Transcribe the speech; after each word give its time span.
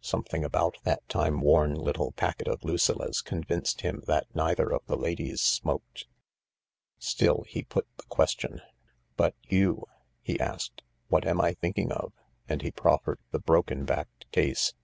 Something 0.00 0.42
about 0.44 0.78
that 0.82 1.06
timeworn 1.08 1.76
little 1.76 2.10
packet 2.10 2.48
of 2.48 2.64
Lucilla 2.64 3.12
's 3.12 3.22
convinced 3.22 3.82
him 3.82 4.02
that 4.08 4.26
neither 4.34 4.68
of 4.72 4.84
the 4.86 4.96
ladies 4.96 5.40
smoked. 5.40 6.08
Still, 6.98 7.44
he 7.46 7.62
put 7.62 7.86
the 7.96 8.02
question." 8.08 8.62
But 9.20 9.36
you?" 9.44 9.84
he 10.22 10.40
asked." 10.40 10.82
What 11.08 11.24
am 11.24 11.40
I 11.40 11.52
thinking 11.52 11.92
of?" 11.92 12.12
and 12.48 12.62
he 12.62 12.72
proffered 12.72 13.20
the 13.30 13.38
broken 13.38 13.84
backed 13.84 14.28
case. 14.32 14.74